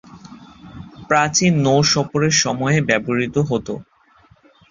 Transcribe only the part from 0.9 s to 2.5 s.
প্রাচীন নৌ সফরের